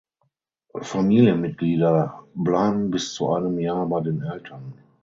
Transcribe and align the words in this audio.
Familienmitglieder 0.81 2.23
bleiben 2.33 2.89
bis 2.89 3.13
zu 3.13 3.33
einem 3.33 3.59
Jahr 3.59 3.85
bei 3.85 3.99
den 4.01 4.23
Eltern. 4.23 4.73